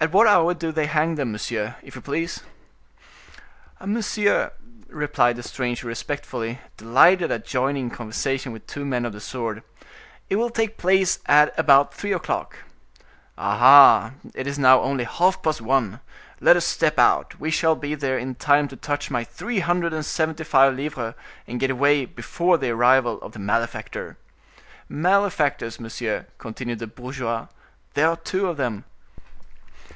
[0.00, 2.42] At what hour do they hang them, monsieur, if you please?"
[3.86, 4.50] "Monsieur,"
[4.88, 9.62] replied the stranger respectfully, delighted at joining conversation with two men of the sword,
[10.28, 12.56] "it will take place at about three o'clock."
[13.38, 14.14] "Aha!
[14.34, 16.00] it is now only half past one;
[16.40, 19.92] let us step out, we shall be there in time to touch my three hundred
[19.92, 21.14] and seventy five livres,
[21.46, 24.16] and get away before the arrival of the malefactor."
[24.88, 27.46] "Malefactors, monsieur," continued the bourgeois;
[27.94, 28.82] "there are two of them."